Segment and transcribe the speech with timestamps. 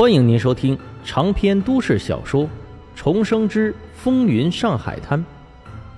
[0.00, 2.44] 欢迎您收听长篇都市小说
[2.96, 5.18] 《重生之风云上海滩》，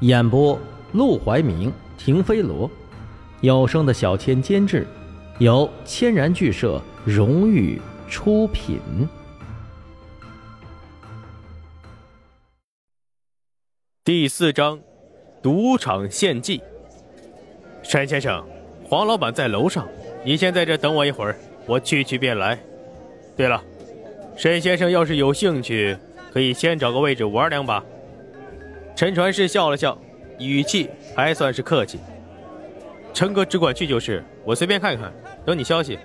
[0.00, 0.58] 演播：
[0.90, 2.68] 陆怀明、停飞罗，
[3.42, 4.84] 有声的小千监制，
[5.38, 8.80] 由千然剧社荣誉出品。
[14.02, 14.80] 第四章，
[15.40, 16.60] 赌场献祭。
[17.84, 18.44] 山先生，
[18.84, 19.86] 黄老板在楼上，
[20.24, 21.38] 你先在这等我一会儿，
[21.68, 22.58] 我去去便来。
[23.36, 23.62] 对了。
[24.36, 25.96] 沈先生要是有兴趣，
[26.32, 27.84] 可以先找个位置玩两把。
[28.96, 29.96] 陈传世笑了笑，
[30.38, 31.98] 语气还算是客气。
[33.12, 35.12] 陈哥只管去就是，我随便看看，
[35.44, 35.98] 等你消息。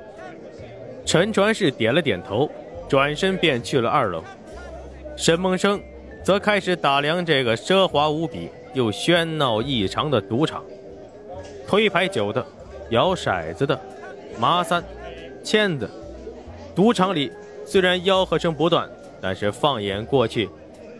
[1.05, 2.49] 陈传世点了点头，
[2.89, 4.23] 转身便去了二楼。
[5.15, 5.81] 沈梦生
[6.21, 10.63] 则开始打量这个奢华无比又喧闹异常的赌场，
[11.65, 12.45] 推牌九的，
[12.89, 13.79] 摇骰子的，
[14.37, 14.83] 麻三，
[15.43, 15.89] 签子，
[16.75, 17.31] 赌场里。
[17.67, 18.89] 虽然吆喝声不断，
[19.19, 20.49] 但是放眼过去，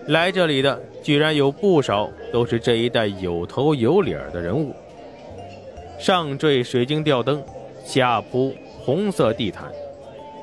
[0.07, 4.75] 来这里的居然有不少都是这一带有头有脸的人物。
[5.97, 7.41] 上缀水晶吊灯，
[7.85, 9.71] 下铺红色地毯，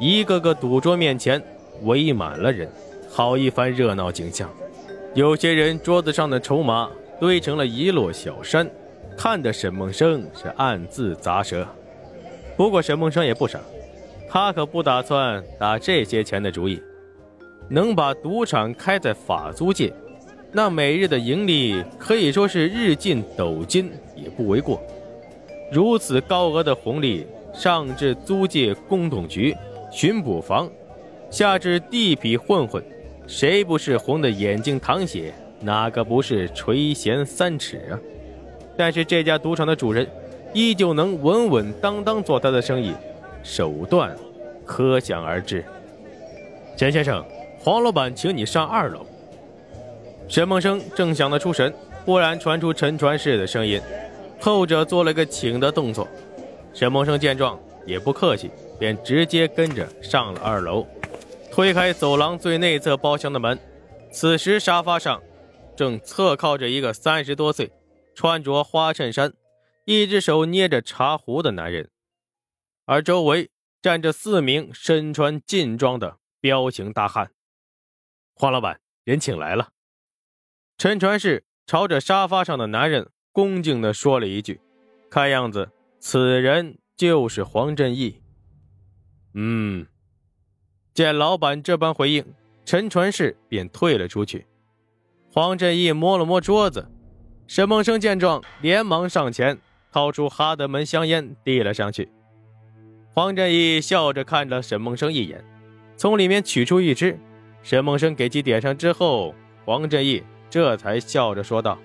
[0.01, 1.41] 一个个赌桌面前
[1.83, 2.67] 围满了人，
[3.11, 4.49] 好一番热闹景象。
[5.13, 6.91] 有些人桌子上的筹码
[7.21, 8.67] 堆成了一摞小山，
[9.15, 11.69] 看得沈梦生是暗自咂舌。
[12.57, 13.61] 不过沈梦生也不傻。
[14.35, 16.83] 他可不打算打这些钱的主意，
[17.69, 19.93] 能把赌场开在法租界，
[20.51, 24.83] 那每日的盈利可以说是日进斗金也不为过。
[25.71, 29.57] 如此高额的红利，上至租界公董局、
[29.93, 30.69] 巡捕房，
[31.31, 32.83] 下至地痞混混，
[33.29, 35.33] 谁不是红的眼睛淌血？
[35.61, 37.95] 哪个不是垂涎三尺啊？
[38.77, 40.05] 但是这家赌场的主人，
[40.53, 42.93] 依旧能稳稳当当做他的生意。
[43.45, 44.17] 手段
[44.65, 45.65] 可想而知。
[46.77, 47.25] 钱先生，
[47.61, 49.07] 黄老板请你上二楼。
[50.29, 51.73] 沈梦生正想得出神，
[52.05, 53.81] 忽然传出陈传世的声音，
[54.41, 56.09] 后者做了个请的动作。
[56.73, 60.87] 沈梦生见状也不客气，便直接跟着上了二楼，
[61.53, 63.57] 推开走廊最内侧包厢的门。
[64.11, 65.23] 此时沙发上
[65.77, 67.71] 正侧靠着一个三十多岁、
[68.15, 69.33] 穿着花衬衫、
[69.85, 71.89] 一只手捏着茶壶的男人。
[72.87, 73.51] 而周围
[73.81, 77.31] 站着四名身穿劲装的彪形大汉。
[78.35, 79.71] 黄老板，人请来了。
[80.77, 84.61] 陈传世朝着沙发上的男人恭敬地说了一句
[85.09, 88.21] ：“看样子，此人就是黄振义。”
[89.35, 89.87] 嗯，
[90.93, 92.35] 见老板这般回应，
[92.65, 94.47] 陈传世便退了出去。
[95.31, 96.89] 黄振义摸了摸桌子，
[97.49, 99.59] 沈梦生见状，连忙上前
[99.91, 102.09] 掏出哈德门香烟，递了上去。
[103.15, 105.43] 黄振义笑着看了沈梦生一眼，
[105.97, 107.17] 从里面取出一支。
[107.63, 109.33] 沈梦生给其点上之后，
[109.65, 111.79] 黄振义这才笑着说道：“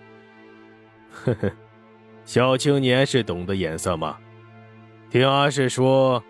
[1.14, 1.52] 呵呵，
[2.26, 4.18] 小青年是懂得眼色吗？
[5.12, 6.24] 听阿氏说，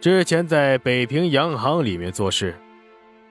[0.00, 2.54] 之前在北平洋行里面做事，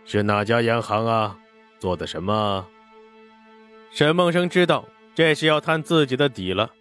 [0.04, 1.38] 是哪家洋行啊？
[1.80, 2.68] 做的什么？”
[3.90, 6.72] 沈梦生知道这是要探自己的底了，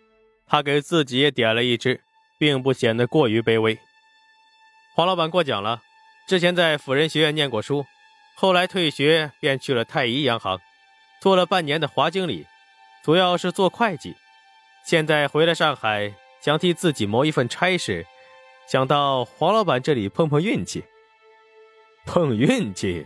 [0.45, 2.01] 他给自己也点了一支，
[2.37, 3.78] 并不显得过于卑微。
[4.94, 5.82] 黄老板过奖了，
[6.28, 7.84] 之前在辅仁学院念过书，
[8.37, 10.60] 后来退学便去了太医洋行，
[11.21, 12.47] 做了半年的华经理，
[13.03, 14.15] 主要是做会计。
[14.87, 18.06] 现在回了上海，想替自己谋一份差事，
[18.69, 20.84] 想到黄老板这里碰碰运气。
[22.06, 23.04] 碰运气？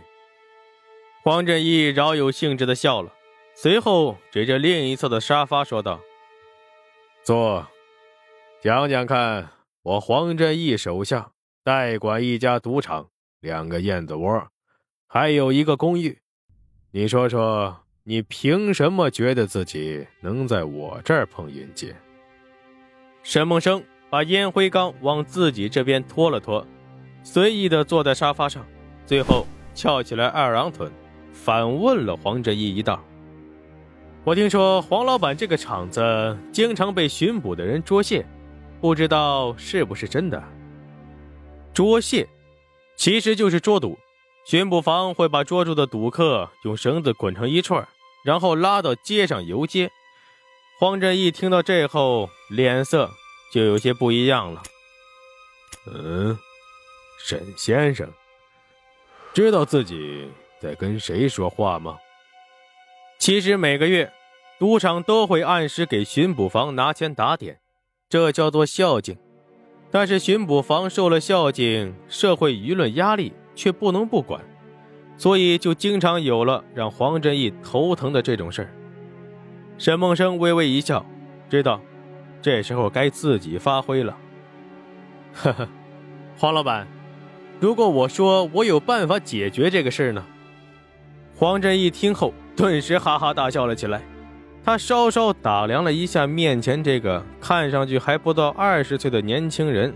[1.23, 3.11] 黄振义饶有兴致地笑了，
[3.55, 5.99] 随后指着另一侧的沙发说道
[7.25, 7.65] ：“坐，
[8.61, 9.49] 讲讲看，
[9.81, 11.31] 我黄振义手下。”
[11.69, 13.09] 代管一家赌场，
[13.41, 14.47] 两个燕子窝，
[15.05, 16.17] 还有一个公寓。
[16.89, 21.93] 你说说，你凭什么觉得自己能在我这儿碰运气？
[23.21, 26.65] 沈梦生把烟灰缸往自己这边拖了拖，
[27.21, 28.65] 随意的坐在沙发上，
[29.05, 30.89] 最后翘起来二郎腿，
[31.31, 32.99] 反问了黄振义一道
[34.25, 38.25] ：“我听说黄老板这个厂子经常被巡捕的人捉蟹，
[38.81, 40.43] 不知道是不是真的？”
[41.73, 42.27] 捉蟹，
[42.95, 43.97] 其实就是捉赌。
[44.45, 47.87] 巡捕房会把捉住的赌客用绳子捆成一串，
[48.25, 49.91] 然后拉到街上游街。
[50.79, 53.11] 黄振义听到这后，脸色
[53.53, 54.63] 就有些不一样了。
[55.87, 56.37] 嗯，
[57.23, 58.11] 沈先生，
[59.33, 61.97] 知道自己在跟谁说话吗？
[63.19, 64.11] 其实每个月，
[64.57, 67.59] 赌场都会按时给巡捕房拿钱打点，
[68.09, 69.17] 这叫做孝敬。
[69.91, 74.39] 但是巡捕房受了孝敬，社会舆论压力却不能不管，
[75.17, 78.73] 所以就经常有了让黄振义头疼的这种事儿。
[79.77, 81.05] 沈梦生微微一笑，
[81.49, 81.81] 知道
[82.41, 84.15] 这时候该自己发挥了。
[85.33, 85.67] 呵呵，
[86.37, 86.87] 黄老板，
[87.59, 90.23] 如果我说我有办法解决这个事儿呢？
[91.35, 94.01] 黄振义听后顿时哈哈大笑了起来。
[94.63, 99.93] 他稍稍打量了一下面前这个看上去还不到二十岁的年轻人，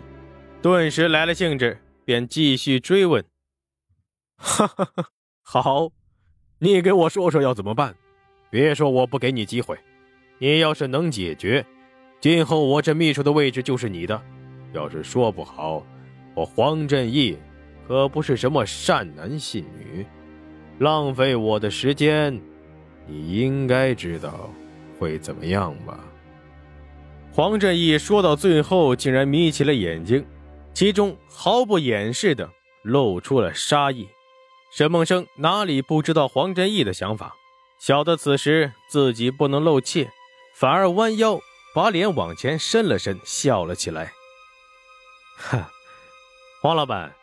[0.61, 3.23] 顿时来了兴致，便继续追问
[4.37, 5.05] ：“哈哈哈，
[5.43, 5.89] 好，
[6.59, 7.93] 你给我说说要怎么办？
[8.49, 9.77] 别说我不给你机会，
[10.39, 11.63] 你要是能解决，
[12.19, 14.19] 今后我这秘书的位置就是你的；
[14.73, 15.85] 要是说不好，
[16.33, 17.37] 我黄振义
[17.87, 20.05] 可不是什么善男信女，
[20.79, 22.41] 浪费我的时间。”
[23.05, 24.49] 你应该知道
[24.99, 25.99] 会怎么样吧？
[27.31, 30.25] 黄振义说到最后，竟然眯起了眼睛，
[30.73, 32.49] 其中毫不掩饰的
[32.83, 34.07] 露出了杀意。
[34.71, 37.35] 沈梦生哪里不知道黄振义的想法，
[37.79, 40.09] 晓得此时自己不能露怯，
[40.55, 41.39] 反而弯腰
[41.73, 44.13] 把脸往前伸了伸，笑了起来。
[45.37, 45.71] 哈，
[46.61, 47.15] 黄老板，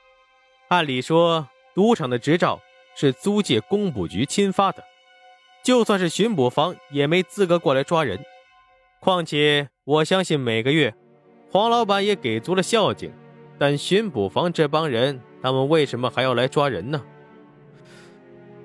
[0.68, 2.60] 按理说赌场的执照
[2.96, 4.84] 是租界工部局亲发的。
[5.70, 8.18] 就算是巡捕房也没资格过来抓人，
[8.98, 10.92] 况且我相信每个月，
[11.48, 13.12] 黄老板也给足了孝敬，
[13.56, 17.00] 但巡捕房这帮人，他们为什么还要来抓人呢？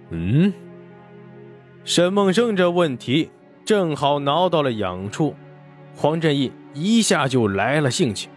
[0.09, 0.51] 嗯，
[1.83, 3.29] 沈梦生这问题
[3.63, 5.35] 正好挠到了痒处，
[5.95, 8.29] 黄振义一下就来了兴趣。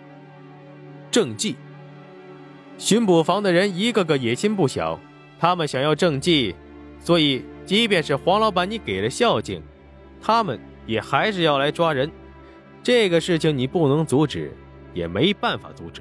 [1.11, 1.57] 政绩，
[2.77, 5.01] 巡捕房的人一个个野心不小，
[5.41, 6.55] 他们想要政绩，
[7.01, 7.43] 所以。
[7.69, 9.63] 即便是黄老板，你给了孝敬，
[10.23, 12.11] 他们也还是要来抓人。
[12.83, 14.57] 这个事情你不能阻止，
[14.95, 16.01] 也没办法阻止。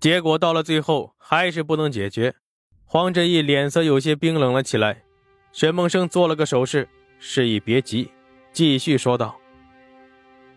[0.00, 2.34] 结果到了最后，还是不能解决。
[2.84, 5.04] 黄振义脸色有些冰冷了起来。
[5.52, 6.88] 沈梦生做了个手势，
[7.20, 8.10] 示意别急，
[8.50, 9.38] 继续说道：“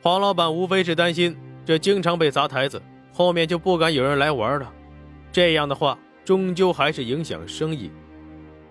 [0.01, 2.81] 黄老板无非是担心这经常被砸台子，
[3.13, 4.73] 后面就不敢有人来玩了。
[5.31, 7.91] 这样的话，终究还是影响生意。”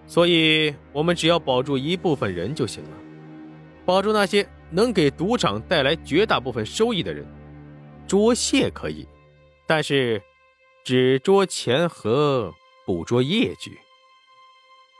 [0.06, 2.90] 所以，我们只要保住一部分人就行了，
[3.86, 7.26] 保住那些能给赌场带来绝大部分收益的人。
[8.06, 9.08] 捉蟹可以，
[9.66, 10.22] 但是
[10.84, 12.52] 只捉钱和
[12.84, 13.72] 不捉业绩。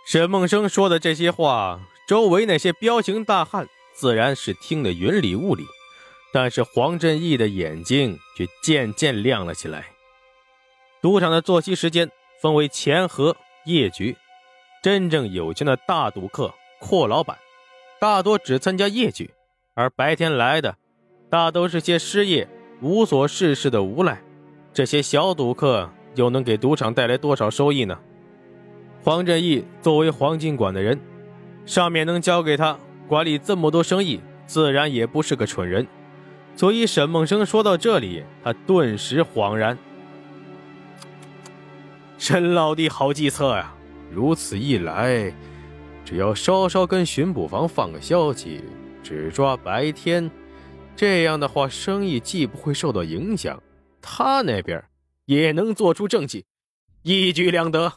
[0.06, 5.64] 沈梦生说的这些话，周围那些彪形大汉自然是听得云里雾里，
[6.32, 9.86] 但是黄振义的眼睛却渐渐亮了起来。
[11.02, 12.10] 赌场的作息时间
[12.40, 13.36] 分为前和
[13.66, 14.16] 夜局。
[14.84, 17.38] 真正有钱的大赌客、阔老板，
[17.98, 19.30] 大多只参加夜局，
[19.72, 20.76] 而白天来的，
[21.30, 22.46] 大都是些失业、
[22.82, 24.20] 无所事事的无赖。
[24.74, 27.98] 这些小赌客又能给赌场带来多少收益呢？
[29.02, 31.00] 黄振义作为黄金馆的人，
[31.64, 32.78] 上面能交给他
[33.08, 35.86] 管理这么多生意，自然也不是个蠢人。
[36.56, 39.78] 所以沈梦生说到这里，他顿时恍然：
[42.18, 43.70] 沈老弟好计策呀！
[44.14, 45.34] 如此一来，
[46.04, 48.62] 只要稍稍跟巡捕房放个消息，
[49.02, 50.30] 只抓白天，
[50.94, 53.60] 这样的话，生意既不会受到影响，
[54.00, 54.82] 他那边
[55.26, 56.44] 也能做出政绩，
[57.02, 57.92] 一举两得。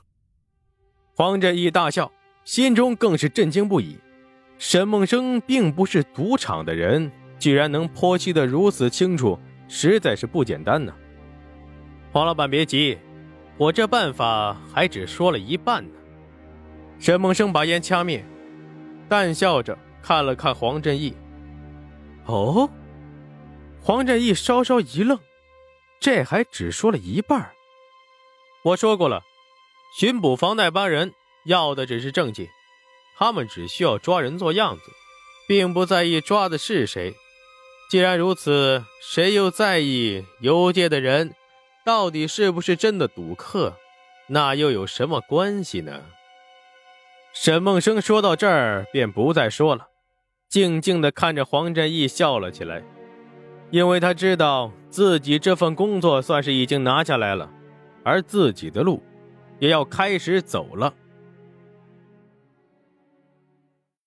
[1.15, 2.11] 黄振义大笑，
[2.43, 3.97] 心中更是震惊不已。
[4.57, 10.91] 沈梦生并不是赌场的人，居然能剖析的如此清楚，实在是不简单呢。
[12.12, 12.97] 黄老板别急，
[13.57, 15.89] 我这办法还只说了一半呢。
[17.00, 18.25] 沈梦生把烟掐灭，
[19.08, 21.16] 淡笑着看了看黄振义。
[22.25, 22.70] 哦，
[23.82, 25.20] 黄振义稍稍一愣，
[26.00, 27.51] 这还只说了一半。
[28.63, 29.22] 我说过了，
[29.98, 31.13] 巡捕房那帮人
[31.46, 32.50] 要的只是证据，
[33.18, 34.84] 他们只需要抓人做样子，
[35.48, 37.13] 并不在意抓的是谁。
[37.89, 41.34] 既然如此，谁又在意游街的人
[41.86, 43.77] 到底是不是真的赌客？
[44.27, 46.04] 那又有什么关系呢？
[47.39, 49.88] 沈梦生说到这儿，便不再说了，
[50.50, 52.84] 静静的看着黄振义笑了起来，
[53.70, 57.48] 因为他知道自己这份工作算是已经拿下来了，
[58.03, 59.03] 而自己的路
[59.60, 60.91] 也要开始走了。